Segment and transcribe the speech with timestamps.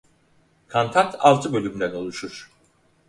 [0.67, 2.51] Kantat altı bölümden oluşur.